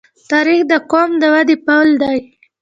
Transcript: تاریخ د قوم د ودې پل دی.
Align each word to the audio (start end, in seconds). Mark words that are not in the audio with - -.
تاریخ 0.29 0.61
د 0.71 0.73
قوم 0.91 1.09
د 1.21 1.23
ودې 1.33 1.55
پل 1.65 1.87
دی. 2.01 2.17